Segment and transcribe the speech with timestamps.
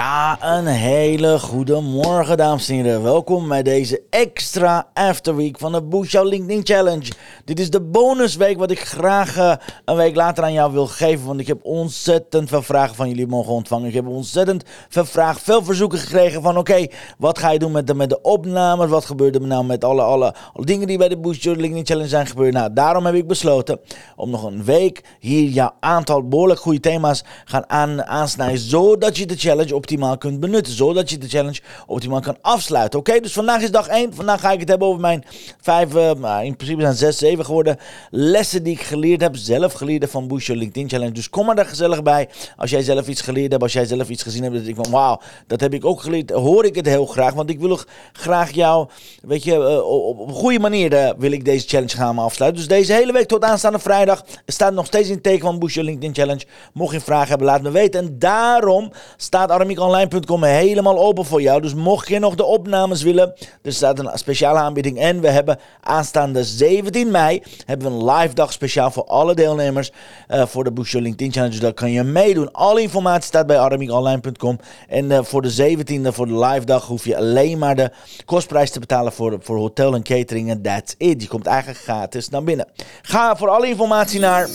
[0.00, 3.02] Ja, een hele goede morgen, dames en heren.
[3.02, 7.12] Welkom bij deze extra afterweek van de Boost LinkedIn Challenge.
[7.44, 9.52] Dit is de bonusweek wat ik graag uh,
[9.84, 11.26] een week later aan jou wil geven.
[11.26, 13.88] Want ik heb ontzettend veel vragen van jullie mogen ontvangen.
[13.88, 16.56] Ik heb ontzettend veel vragen, veel verzoeken gekregen van...
[16.56, 16.86] Oké,
[17.18, 18.88] wat ga je doen met de, met de opnames?
[18.88, 22.26] Wat gebeurt er nou met alle, alle, dingen die bij de Boost LinkedIn Challenge zijn
[22.26, 22.52] gebeurd?
[22.52, 23.80] Nou, daarom heb ik besloten
[24.16, 28.58] om nog een week hier jouw aantal behoorlijk goede thema's gaan aan, aansnijden.
[28.58, 30.74] Zodat je de challenge optimaal kunt benutten.
[30.74, 32.98] Zodat je de challenge optimaal kan afsluiten.
[32.98, 34.14] Oké, dus vandaag is dag 1.
[34.14, 35.24] Vandaag ga ik het hebben over mijn
[35.60, 36.10] vijf, uh,
[36.42, 37.76] in principe zijn zes, zeven geworden
[38.10, 39.36] lessen die ik geleerd heb.
[39.36, 41.12] Zelf geleerd van Boost LinkedIn Challenge.
[41.12, 42.28] Dus kom maar daar gezellig bij.
[42.56, 44.54] Als jij zelf iets geleerd hebt, als jij zelf iets gezien hebt.
[44.54, 46.30] Dat ik van wauw, dat heb ik ook geleerd.
[46.30, 47.34] Hoor ik het heel graag.
[47.34, 47.78] Want ik wil
[48.12, 48.88] graag jou,
[49.22, 52.60] weet je, uh, op, een goede manier uh, wil ik deze challenge gaan afsluiten.
[52.60, 56.14] Dus deze hele week tot aanstaande vrijdag staat nog steeds in teken van Boost LinkedIn
[56.14, 56.44] Challenge.
[56.72, 58.00] Mocht je vragen hebben, laat me weten.
[58.00, 61.60] En daarom staat Aramiek online.com helemaal open voor jou.
[61.60, 64.98] Dus mocht je nog de opnames willen, er staat een speciale aanbieding.
[64.98, 69.92] En we hebben aanstaande 17 mei hebben we een live dag speciaal voor alle deelnemers
[70.28, 71.52] uh, voor de Your LinkedIn Challenge.
[71.52, 72.52] Dus daar kan je meedoen.
[72.52, 74.58] Alle informatie staat bij aramiekonline.com.
[74.88, 77.90] En uh, voor de 17e, voor de live dag, hoef je alleen maar de
[78.24, 80.50] kostprijs te betalen voor, voor hotel en catering.
[80.50, 81.22] En that's it.
[81.22, 82.66] Je komt eigenlijk gratis naar binnen.
[83.02, 84.48] Ga voor alle informatie naar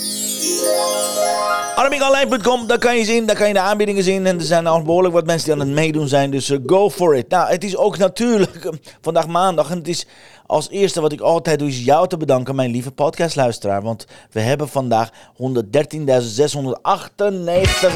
[1.76, 4.26] Armingonline.com, daar kan je zien, daar kan je de aanbiedingen zien.
[4.26, 6.90] En er zijn al behoorlijk wat mensen die aan het meedoen zijn, dus uh, go
[6.90, 7.30] for it.
[7.30, 10.06] Nou, het is ook natuurlijk uh, vandaag maandag en het is
[10.46, 13.82] als eerste wat ik altijd doe is jou te bedanken, mijn lieve podcastluisteraar.
[13.82, 15.14] Want we hebben vandaag 113.698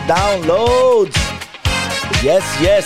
[0.08, 1.18] downloads.
[2.24, 2.86] Yes, yes.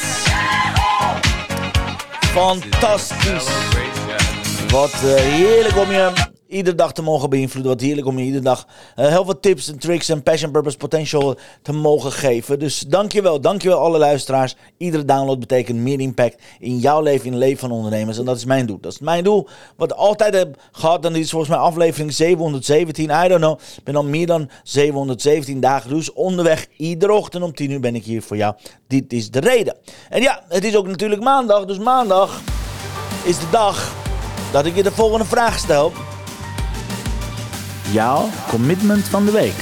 [2.19, 3.47] Fantastisch.
[4.67, 7.71] Wat uh, heerlijk om je iedere dag te mogen beïnvloeden.
[7.71, 10.77] Wat heerlijk om je iedere dag uh, heel veel tips en tricks en passion, purpose,
[10.77, 12.59] potential te mogen geven.
[12.59, 14.55] Dus dankjewel, dankjewel alle luisteraars.
[14.77, 18.17] Iedere download betekent meer impact in jouw leven, in het leven van ondernemers.
[18.17, 18.77] En dat is mijn doel.
[18.81, 21.05] Dat is mijn doel wat ik altijd heb gehad.
[21.05, 23.09] En dit is volgens mij aflevering 717.
[23.25, 23.59] I don't know.
[23.77, 26.67] Ik ben al meer dan 717 dagen dus onderweg.
[26.77, 28.55] Iedere ochtend om 10 uur ben ik hier voor jou.
[28.87, 29.75] Dit is de reden.
[30.09, 31.65] En ja, het is ook natuurlijk maandag.
[31.65, 32.41] Dus maandag
[33.23, 33.93] is de dag
[34.51, 35.91] dat ik je de volgende vraag stel
[37.91, 39.53] jouw commitment van de week.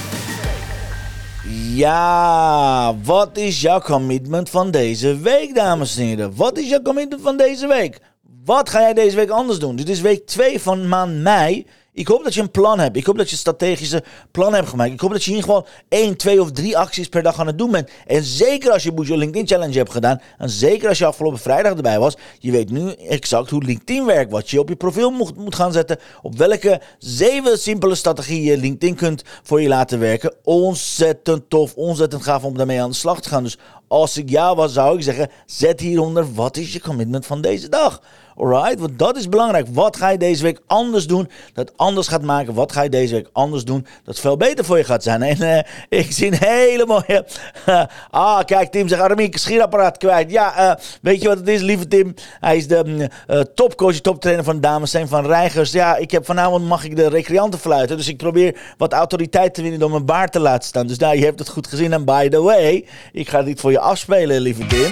[1.73, 6.35] Ja, wat is jouw commitment van deze week, dames en heren?
[6.35, 7.99] Wat is jouw commitment van deze week?
[8.45, 9.75] Wat ga jij deze week anders doen?
[9.75, 11.65] Dit is week 2 van maand mei.
[11.93, 12.97] Ik hoop dat je een plan hebt.
[12.97, 14.91] Ik hoop dat je strategische plan hebt gemaakt.
[14.91, 17.57] Ik hoop dat je hier gewoon 1, 2 of 3 acties per dag aan het
[17.57, 17.89] doen bent.
[18.07, 20.21] En zeker als je Your LinkedIn Challenge hebt gedaan.
[20.37, 22.17] En zeker als je afgelopen vrijdag erbij was.
[22.39, 24.31] Je weet nu exact hoe LinkedIn werkt.
[24.31, 25.97] Wat je op je profiel moet, moet gaan zetten.
[26.21, 30.33] Op welke 7 simpele strategieën je LinkedIn kunt voor je laten werken.
[30.43, 31.75] Ontzettend tof.
[31.75, 33.43] Ontzettend gaaf om daarmee aan de slag te gaan.
[33.43, 33.57] Dus
[33.91, 37.69] als ik jou was, zou ik zeggen: zet hieronder wat is je commitment van deze
[37.69, 38.01] dag.
[38.41, 39.67] Alright, want dat is belangrijk.
[39.71, 42.53] Wat ga je deze week anders doen dat anders gaat maken?
[42.53, 45.21] Wat ga je deze week anders doen dat veel beter voor je gaat zijn?
[45.21, 47.25] En uh, ik zie een hele mooie...
[48.09, 50.31] ah, kijk, Tim zegt, Aramiek, schierapparaat kwijt.
[50.31, 52.13] Ja, uh, weet je wat het is, lieve Tim?
[52.39, 55.71] Hij is de uh, topcoach, toptrainer van dames, zijn van Reigers.
[55.71, 57.97] Ja, ik heb vanavond mag ik de recreanten fluiten.
[57.97, 60.87] Dus ik probeer wat autoriteit te winnen door mijn baard te laten staan.
[60.87, 61.93] Dus daar, je hebt het goed gezien.
[61.93, 64.91] En by the way, ik ga dit voor je afspelen, lieve Tim.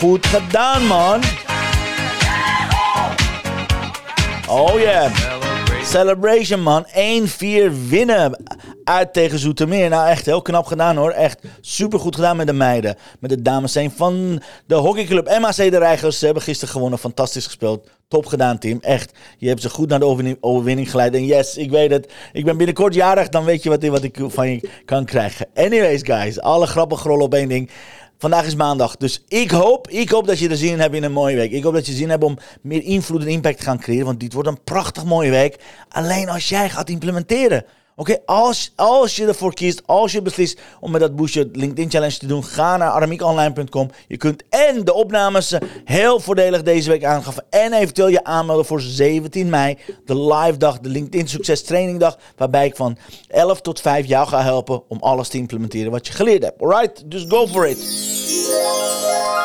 [0.00, 1.20] Goed gedaan, man.
[4.46, 5.10] Oh yeah.
[5.84, 6.86] Celebration man.
[6.86, 8.36] 1-4 winnen
[8.88, 9.88] uit tegen Zoetermeer.
[9.88, 11.10] Nou echt heel knap gedaan hoor.
[11.10, 12.96] Echt super goed gedaan met de meiden.
[13.20, 16.18] Met de dames zijn van de hockeyclub MAC de Reigers.
[16.18, 16.98] Ze hebben gisteren gewonnen.
[16.98, 17.88] Fantastisch gespeeld.
[18.08, 18.78] Top gedaan, Tim.
[18.80, 19.12] Echt.
[19.38, 21.14] Je hebt ze goed naar de overwinning geleid.
[21.14, 22.12] En yes, ik weet het.
[22.32, 23.28] Ik ben binnenkort jarig.
[23.28, 25.46] Dan weet je wat, wat ik van je kan krijgen.
[25.54, 26.40] Anyways, guys.
[26.40, 27.70] Alle grappen grollen op één ding.
[28.20, 31.04] Vandaag is maandag, dus ik hoop, ik hoop dat je er zin in hebt in
[31.04, 31.50] een mooie week.
[31.50, 34.20] Ik hoop dat je zin hebt om meer invloed en impact te gaan creëren, want
[34.20, 35.56] dit wordt een prachtig mooie week.
[35.88, 37.64] Alleen als jij gaat implementeren.
[38.00, 42.18] Oké, als, als je ervoor kiest, als je beslist om met dat boostje LinkedIn Challenge
[42.18, 43.90] te doen, ga naar aramiekonline.com.
[44.08, 48.64] Je kunt en de opnames eh, heel voordelig deze week aangaven en eventueel je aanmelden
[48.64, 52.98] voor 17 mei, de live dag, de LinkedIn Succes Training Dag, waarbij ik van
[53.28, 56.62] 11 tot 5 jou ga helpen om alles te implementeren wat je geleerd hebt.
[56.62, 57.78] Alright, dus go for it.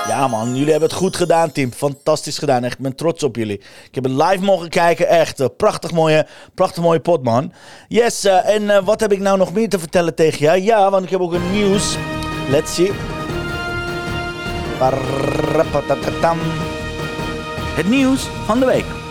[0.08, 1.72] Ja man, jullie hebben het goed gedaan team.
[1.72, 2.64] Fantastisch gedaan.
[2.64, 3.58] Echt, ik ben trots op jullie.
[3.58, 5.08] Ik heb het live mogen kijken.
[5.08, 7.54] Echt, uh, prachtig mooie, prachtig mooie pot man.
[7.88, 10.62] Yes, uh, en uh, wat heb ik nou nog meer te vertellen tegen jou?
[10.62, 11.96] Ja, want ik heb ook een nieuws.
[12.50, 12.92] Let's see.
[17.76, 19.03] Het nieuws van de week.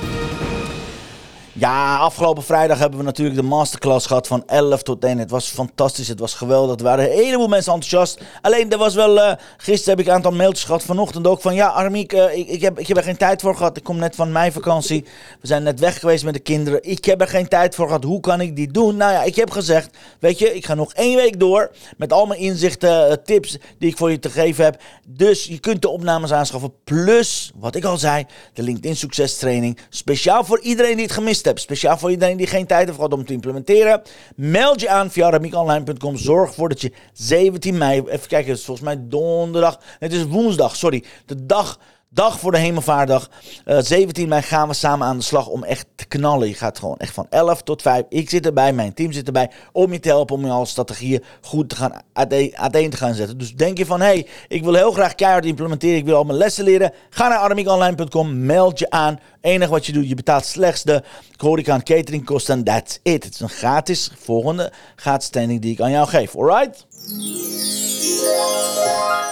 [1.63, 5.19] Ja, afgelopen vrijdag hebben we natuurlijk de masterclass gehad van 11 tot 1.
[5.19, 6.77] Het was fantastisch, het was geweldig.
[6.77, 8.21] Er waren een heleboel mensen enthousiast.
[8.41, 9.17] Alleen, er was wel...
[9.17, 11.55] Uh, gisteren heb ik een aantal mailtjes gehad, vanochtend ook van...
[11.55, 13.77] Ja, Armiek, uh, ik, ik, heb, ik heb er geen tijd voor gehad.
[13.77, 15.05] Ik kom net van mijn vakantie.
[15.41, 16.83] We zijn net weg geweest met de kinderen.
[16.83, 18.05] Ik heb er geen tijd voor gehad.
[18.05, 18.97] Hoe kan ik die doen?
[18.97, 19.97] Nou ja, ik heb gezegd...
[20.19, 23.91] Weet je, ik ga nog één week door met al mijn inzichten, uh, tips die
[23.91, 24.81] ik voor je te geven heb.
[25.07, 26.73] Dus je kunt de opnames aanschaffen.
[26.85, 29.79] Plus, wat ik al zei, de LinkedIn Succes Training.
[29.89, 31.52] Speciaal voor iedereen die het gemist heeft.
[31.59, 34.03] Speciaal voor iedereen die geen tijd heeft gehad om te implementeren.
[34.37, 36.17] Meld je aan via ramiekonline.com.
[36.17, 39.79] Zorg ervoor dat je 17 mei, even kijken, het is volgens mij donderdag.
[39.99, 41.05] Het is woensdag, sorry.
[41.27, 41.79] De dag
[42.15, 43.31] dag voor de hemelvaardag.
[43.65, 46.49] Uh, eh, 17 mei gaan we samen aan de slag om echt te knallen.
[46.49, 48.03] Je gaat gewoon echt van 11 tot 5.
[48.09, 49.51] Ik zit erbij, mijn team zit erbij.
[49.73, 53.39] Om je te helpen om je alle strategieën goed te gaan uiteen te gaan zetten.
[53.39, 55.97] Dus denk je van, hé, hey, ik wil heel graag keihard implementeren.
[55.97, 56.93] Ik wil al mijn lessen leren.
[57.11, 59.21] Ga naar armiekonline.com, meld je aan.
[59.41, 61.03] Enig wat je doet, je betaalt slechts de
[61.37, 62.65] horeca en catering kosten.
[62.65, 63.25] That's it.
[63.25, 66.37] Het is een gratis volgende gratis training die ik aan jou geef.
[66.37, 66.87] Alright?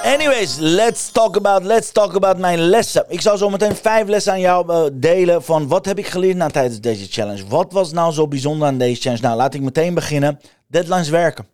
[0.04, 3.04] Anyways, let's talk about, let's talk about mijn lessen.
[3.08, 6.36] Ik zal zo meteen vijf lessen aan jou uh, delen van wat heb ik geleerd
[6.36, 7.46] na tijdens deze challenge.
[7.48, 9.22] Wat was nou zo bijzonder aan deze challenge?
[9.22, 10.40] Nou, laat ik meteen beginnen.
[10.66, 11.46] Deadlines werken.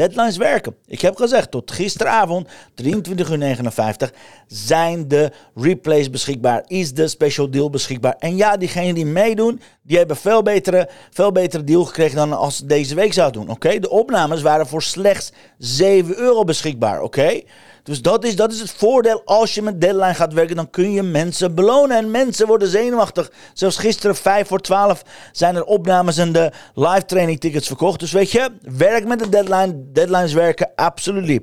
[0.00, 0.74] Deadlines werken.
[0.86, 4.12] Ik heb gezegd, tot gisteravond, 23 uur 59,
[4.46, 6.64] zijn de replays beschikbaar.
[6.66, 8.14] Is de special deal beschikbaar.
[8.18, 12.56] En ja, diegenen die meedoen, die hebben veel betere, veel betere deal gekregen dan als
[12.56, 13.48] ze deze week zou doen.
[13.50, 17.02] Oké, de opnames waren voor slechts 7 euro beschikbaar.
[17.02, 17.40] Oké.
[17.82, 19.22] Dus dat is, dat is het voordeel.
[19.24, 21.96] Als je met deadline gaat werken, dan kun je mensen belonen.
[21.96, 23.30] En mensen worden zenuwachtig.
[23.54, 28.00] Zelfs gisteren, 5 voor 12, zijn er opnames en de live training tickets verkocht.
[28.00, 29.92] Dus weet je, werk met de deadline.
[29.92, 31.42] Deadlines werken, absoluut.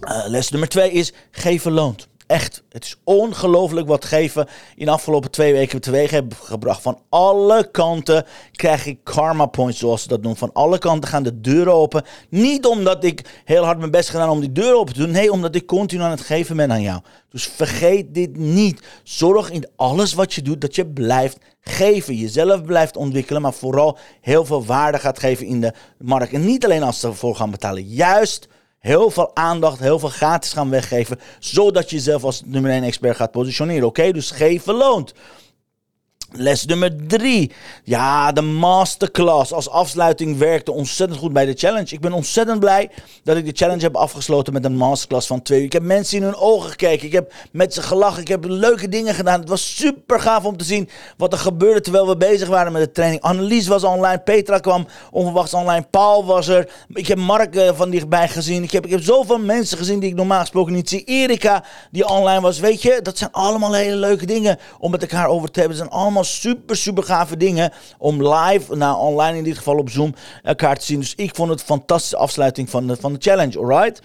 [0.00, 2.08] Uh, les nummer 2 is, geven loont.
[2.26, 6.82] Echt, het is ongelooflijk wat geven in de afgelopen twee weken teweeg hebben gebracht.
[6.82, 10.38] Van alle kanten krijg ik karma points, zoals ze dat noemen.
[10.38, 12.04] Van alle kanten gaan de deuren open.
[12.28, 15.10] Niet omdat ik heel hard mijn best gedaan om die deuren open te doen.
[15.10, 17.00] Nee, omdat ik continu aan het geven ben aan jou.
[17.30, 18.82] Dus vergeet dit niet.
[19.02, 22.14] Zorg in alles wat je doet dat je blijft geven.
[22.14, 26.32] Jezelf blijft ontwikkelen, maar vooral heel veel waarde gaat geven in de markt.
[26.32, 27.82] En niet alleen als ze ervoor gaan betalen.
[27.82, 28.48] Juist
[28.84, 33.16] heel veel aandacht, heel veel gratis gaan weggeven, zodat je jezelf als nummer 1 expert
[33.16, 33.88] gaat positioneren.
[33.88, 35.14] Oké, dus geven loont.
[36.36, 37.52] Les nummer drie.
[37.84, 41.94] Ja, de masterclass als afsluiting werkte ontzettend goed bij de challenge.
[41.94, 42.90] Ik ben ontzettend blij
[43.22, 45.64] dat ik de challenge heb afgesloten met een masterclass van twee uur.
[45.64, 47.06] Ik heb mensen in hun ogen gekeken.
[47.06, 48.20] Ik heb met ze gelachen.
[48.20, 49.40] Ik heb leuke dingen gedaan.
[49.40, 52.82] Het was super gaaf om te zien wat er gebeurde terwijl we bezig waren met
[52.82, 53.22] de training.
[53.22, 54.18] Annelies was online.
[54.18, 55.86] Petra kwam onverwachts online.
[55.90, 56.68] Paul was er.
[56.88, 58.62] Ik heb Mark uh, van dichtbij gezien.
[58.62, 61.04] Ik heb, ik heb zoveel mensen gezien die ik normaal gesproken niet zie.
[61.04, 62.58] Erika die online was.
[62.58, 65.78] Weet je, dat zijn allemaal hele leuke dingen om met elkaar over te hebben.
[65.78, 69.90] Het zijn allemaal super, super gave dingen om live, nou online in dit geval op
[69.90, 71.00] Zoom, elkaar te zien.
[71.00, 74.02] Dus ik vond het een fantastische afsluiting van de, van de challenge, alright?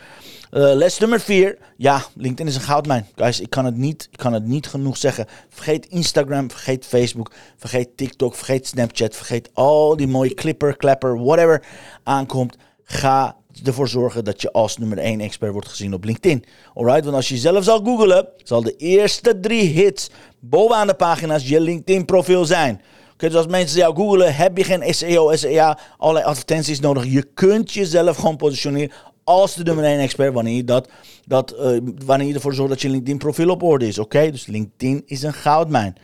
[0.52, 1.58] Uh, les nummer 4.
[1.78, 3.08] Ja, LinkedIn is een goudmijn.
[3.16, 5.26] Guys, ik kan, het niet, ik kan het niet genoeg zeggen.
[5.50, 11.64] Vergeet Instagram, vergeet Facebook, vergeet TikTok, vergeet Snapchat, vergeet al die mooie clipper, clapper, whatever
[12.04, 12.58] aankomt.
[12.84, 16.46] Ga ervoor zorgen dat je als nummer 1 expert wordt gezien op LinkedIn.
[16.74, 21.48] Alright, want als je zelf zal googlen, zal de eerste drie hits bovenaan de pagina's
[21.48, 22.82] je LinkedIn profiel zijn.
[23.14, 27.06] Oké, dus als mensen jou googelen, heb je geen SEO, SEA, allerlei advertenties nodig.
[27.06, 28.92] Je kunt jezelf gewoon positioneren
[29.24, 30.90] als de nummer 1 expert wanneer je, dat,
[31.26, 34.00] dat, uh, wanneer je ervoor zorgt dat je LinkedIn profiel op orde is.
[34.00, 35.96] Oké, dus LinkedIn is een goudmijn.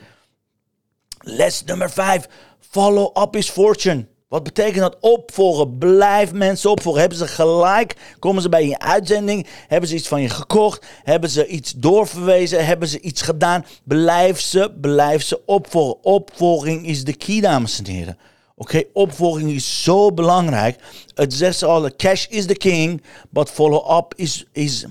[1.20, 2.28] Les nummer 5.
[2.60, 4.08] Follow up is fortune.
[4.36, 5.78] Wat betekent dat opvolgen?
[5.78, 7.02] Blijf mensen opvolgen.
[7.02, 7.96] Hebben ze gelijk?
[8.20, 9.48] Komen ze bij je uitzending?
[9.68, 10.86] Hebben ze iets van je gekocht?
[11.04, 12.66] Hebben ze iets doorverwezen?
[12.66, 13.66] Hebben ze iets gedaan?
[13.84, 16.04] Blijf ze, blijf ze opvolgen.
[16.04, 18.18] Opvolging is de key, dames en heren.
[18.56, 20.80] Oké, opvolging is zo belangrijk.
[21.14, 24.86] Het zegt ze al, cash is the king, but follow-up is, is,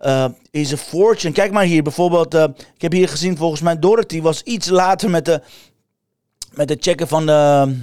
[0.00, 1.34] uh, is a fortune.
[1.34, 5.10] Kijk maar hier, bijvoorbeeld, uh, ik heb hier gezien, volgens mij Dorothy was iets later
[5.10, 5.40] met de,
[6.52, 7.74] met de checken van de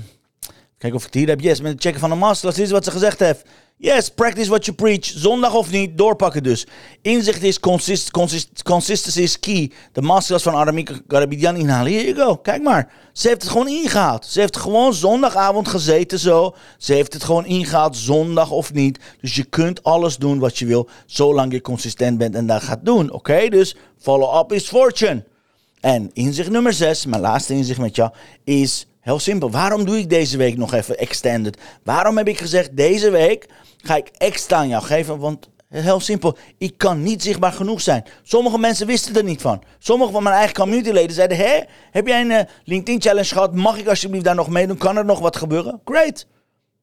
[0.77, 1.41] Kijk of ik het hier heb.
[1.41, 2.57] Yes, met het checken van de masterclass.
[2.57, 3.45] Dit is wat ze gezegd heeft.
[3.77, 5.05] Yes, practice what you preach.
[5.05, 6.67] Zondag of niet, doorpakken dus.
[7.01, 9.71] Inzicht is consist, consist, consistency is key.
[9.91, 11.91] De masterclass van Aramika Garabidian inhalen.
[11.91, 12.35] Here you go.
[12.35, 12.91] Kijk maar.
[13.13, 14.25] Ze heeft het gewoon ingehaald.
[14.25, 16.55] Ze heeft gewoon zondagavond gezeten zo.
[16.77, 18.99] Ze heeft het gewoon ingehaald, zondag of niet.
[19.21, 22.85] Dus je kunt alles doen wat je wil, zolang je consistent bent en dat gaat
[22.85, 23.11] doen.
[23.11, 25.23] Oké, dus follow up is fortune.
[25.79, 28.11] En inzicht nummer 6, mijn laatste inzicht met jou,
[28.43, 29.51] is heel simpel.
[29.51, 31.57] Waarom doe ik deze week nog even extended?
[31.83, 35.19] Waarom heb ik gezegd, deze week ga ik extra aan jou geven?
[35.19, 38.03] Want heel simpel, ik kan niet zichtbaar genoeg zijn.
[38.23, 39.63] Sommige mensen wisten er niet van.
[39.79, 41.59] Sommige van mijn eigen communityleden zeiden, hé,
[41.91, 43.53] heb jij een uh, LinkedIn challenge gehad?
[43.53, 44.77] Mag ik alsjeblieft daar nog meedoen?
[44.77, 45.81] Kan er nog wat gebeuren?
[45.85, 46.27] Great,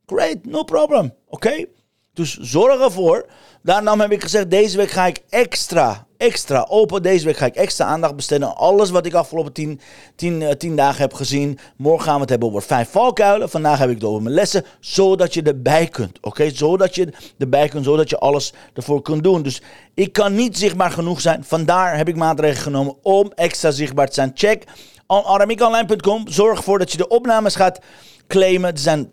[0.06, 1.14] great, no problem.
[1.28, 1.64] Oké?
[2.12, 3.26] Dus zorg ervoor.
[3.62, 7.02] Daarom heb ik gezegd, deze week ga ik extra, extra open.
[7.02, 9.80] Deze week ga ik extra aandacht besteden aan alles wat ik afgelopen tien,
[10.16, 11.58] tien, uh, tien dagen heb gezien.
[11.76, 13.50] Morgen gaan we het hebben over vijf valkuilen.
[13.50, 14.64] Vandaag heb ik het over mijn lessen.
[14.80, 16.18] Zodat je erbij kunt.
[16.20, 17.84] Oké, zodat je erbij kunt.
[17.84, 19.42] Zodat je alles ervoor kunt doen.
[19.42, 19.62] Dus
[19.94, 21.44] ik kan niet zichtbaar genoeg zijn.
[21.44, 24.30] Vandaar heb ik maatregelen genomen om extra zichtbaar te zijn.
[24.34, 24.64] Check
[25.06, 26.28] aramiekonline.com.
[26.28, 27.78] Zorg ervoor dat je de opnames gaat
[28.26, 28.72] claimen.
[28.72, 29.12] Er zijn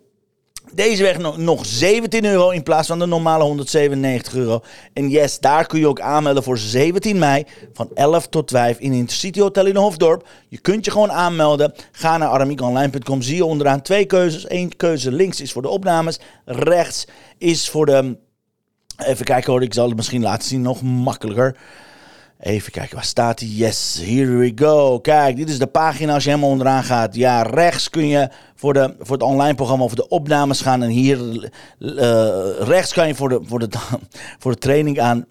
[0.73, 4.61] deze week nog, nog 17 euro in plaats van de normale 197 euro.
[4.93, 8.93] En yes, daar kun je ook aanmelden voor 17 mei van 11 tot 5 in
[8.93, 10.27] Intercity Hotel in Hofdorp.
[10.47, 11.73] Je kunt je gewoon aanmelden.
[11.91, 13.21] Ga naar aramiekonline.com.
[13.21, 14.49] Zie je onderaan twee keuzes.
[14.49, 16.19] Eén keuze links is voor de opnames.
[16.45, 17.05] Rechts
[17.37, 18.17] is voor de...
[18.97, 20.61] Even kijken hoor, ik zal het misschien laten zien.
[20.61, 21.57] Nog makkelijker.
[22.39, 23.55] Even kijken, waar staat die?
[23.55, 24.99] Yes, here we go.
[24.99, 27.15] Kijk, dit is de pagina als je helemaal onderaan gaat.
[27.15, 30.83] Ja, rechts kun je voor, de, voor het online programma of de opnames gaan.
[30.83, 31.19] En hier
[31.79, 33.69] uh, rechts kan je voor de, voor de,
[34.41, 35.25] voor de training, aan,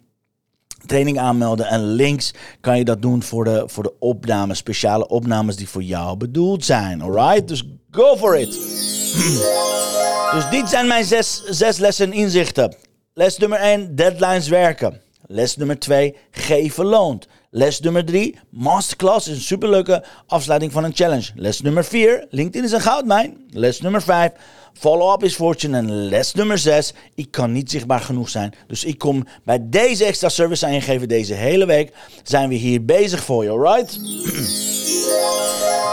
[0.87, 1.67] training aanmelden.
[1.67, 4.59] En links kan je dat doen voor de, voor de opnames.
[4.59, 7.03] Speciale opnames die voor jou bedoeld zijn.
[7.03, 7.49] Alright?
[7.49, 8.51] Dus go for it.
[10.35, 12.77] dus dit zijn mijn zes, zes lessen inzichten.
[13.15, 15.01] Les nummer 1, deadlines werken.
[15.31, 17.29] Les nummer 2, geven loont.
[17.51, 21.31] Les nummer 3, masterclass is een superleuke afsluiting van een challenge.
[21.35, 23.37] Les nummer 4, LinkedIn is een goudmijn.
[23.51, 24.33] Les nummer 5,
[24.73, 25.77] follow-up is fortune.
[25.77, 28.55] En les nummer 6, ik kan niet zichtbaar genoeg zijn.
[28.67, 31.09] Dus ik kom bij deze extra service aan je geven.
[31.09, 31.93] Deze hele week
[32.23, 34.01] zijn we hier bezig voor je, alright?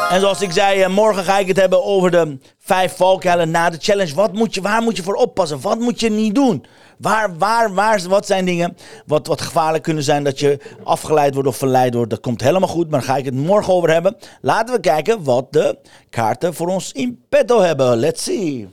[0.09, 3.77] En zoals ik zei, morgen ga ik het hebben over de vijf valkuilen na de
[3.79, 4.15] challenge.
[4.15, 5.61] Wat moet je, waar moet je voor oppassen?
[5.61, 6.65] Wat moet je niet doen?
[6.97, 11.49] Waar, waar, waar, wat zijn dingen wat, wat gevaarlijk kunnen zijn dat je afgeleid wordt
[11.49, 12.09] of verleid wordt?
[12.09, 14.17] Dat komt helemaal goed, maar daar ga ik het morgen over hebben.
[14.41, 15.77] Laten we kijken wat de
[16.09, 17.97] kaarten voor ons in petto hebben.
[17.97, 18.67] Let's see.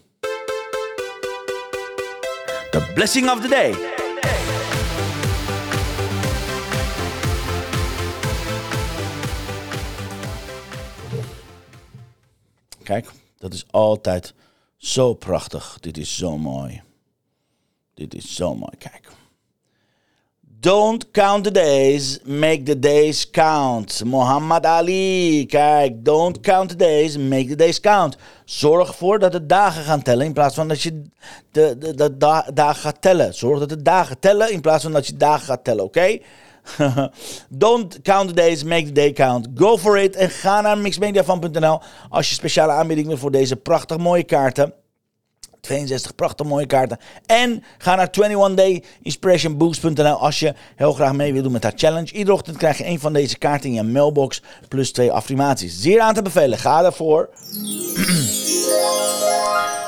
[2.71, 3.75] The blessing of the day.
[12.83, 14.35] Kijk, dat is altijd
[14.77, 15.77] zo prachtig.
[15.81, 16.83] Dit is zo mooi.
[18.09, 18.77] Dit is zo mooi.
[18.79, 19.11] Kijk.
[20.61, 24.05] Don't count the days, make the days count.
[24.05, 25.47] Muhammad Ali.
[25.47, 28.17] Kijk, don't count the days, make the days count.
[28.45, 31.03] Zorg ervoor dat de dagen gaan tellen in plaats van dat je
[31.51, 32.17] de, de, de,
[32.55, 33.35] dagen gaat tellen.
[33.35, 36.19] Zorg dat de dagen tellen in plaats van dat je dagen gaat tellen, oké?
[37.49, 39.49] Don't count the days, make the day count.
[39.55, 44.25] Go for it en ga naar mixmediafan.nl als je speciale aanbiedingen voor deze prachtig mooie
[44.25, 44.73] kaarten.
[45.67, 46.99] 62 prachtig mooie kaarten.
[47.27, 52.13] En ga naar 21dayinspirationboost.nl als je heel graag mee wil doen met haar challenge.
[52.13, 55.81] Iedere ochtend krijg je een van deze kaarten in je mailbox plus twee affirmaties.
[55.81, 56.59] Zeer aan te bevelen.
[56.59, 57.29] Ga daarvoor.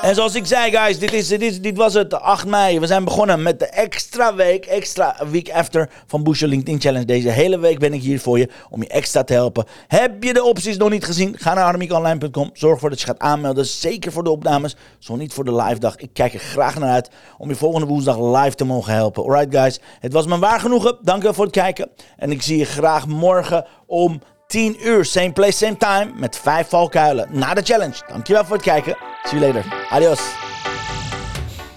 [0.04, 2.80] En zoals ik zei, guys, dit, is, dit, dit was het 8 mei.
[2.80, 7.04] We zijn begonnen met de extra week, extra week after van Boost LinkedIn Challenge.
[7.04, 9.64] Deze hele week ben ik hier voor je om je extra te helpen.
[9.86, 11.34] Heb je de opties nog niet gezien?
[11.38, 12.50] Ga naar armiekonline.com.
[12.52, 13.66] Zorg ervoor dat je gaat aanmelden.
[13.66, 15.96] Zeker voor de opnames, zo niet voor de live dag.
[15.96, 19.22] Ik kijk er graag naar uit om je volgende woensdag live te mogen helpen.
[19.22, 19.80] Alright, guys.
[20.00, 20.98] Het was me waar genoegen.
[21.02, 21.88] Dank je voor het kijken.
[22.16, 25.04] En ik zie je graag morgen om 10 uur.
[25.04, 26.10] Same place, same time.
[26.14, 27.94] Met 5 valkuilen na de challenge.
[28.08, 28.96] Dankjewel voor het kijken.
[29.22, 29.72] See you later.
[29.90, 30.20] Adios.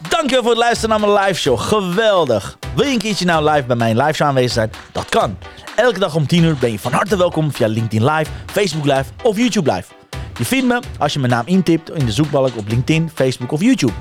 [0.09, 1.59] Dankjewel voor het luisteren naar mijn live show.
[1.59, 2.57] Geweldig.
[2.75, 4.71] Wil je een keertje nou live bij mijn live show aanwezig zijn?
[4.91, 5.37] Dat kan.
[5.75, 9.05] Elke dag om 10 uur ben je van harte welkom via LinkedIn Live, Facebook Live
[9.23, 9.93] of YouTube Live.
[10.37, 13.61] Je vindt me als je mijn naam intipt in de zoekbalk op LinkedIn, Facebook of
[13.61, 13.93] YouTube.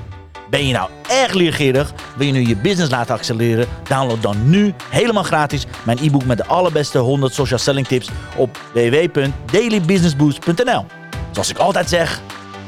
[0.49, 1.93] Ben je nou erg leergierig?
[2.15, 3.67] Wil je nu je business laten accelereren?
[3.87, 8.57] Download dan nu helemaal gratis mijn e-book met de allerbeste 100 social selling tips op
[8.73, 10.85] www.dailybusinessboost.nl.
[11.31, 12.21] Zoals ik altijd zeg,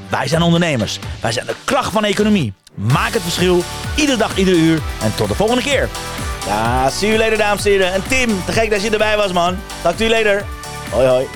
[0.09, 1.00] wij zijn ondernemers.
[1.21, 2.53] Wij zijn de kracht van economie.
[2.74, 3.63] Maak het verschil,
[3.95, 4.79] iedere dag, iedere uur.
[5.01, 5.89] En tot de volgende keer.
[6.45, 7.93] Ja, see you later, dames en heren.
[7.93, 9.57] En Tim, te gek dat je erbij was, man.
[9.81, 10.45] Talk to you later.
[10.91, 11.27] Hoi, hoi.